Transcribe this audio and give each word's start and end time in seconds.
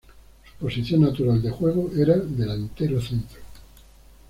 Su 0.45 0.65
posición 0.65 1.01
natural 1.01 1.39
de 1.43 1.51
juego 1.51 1.91
era 1.95 2.17
delantero 2.17 2.99
centro. 2.99 3.37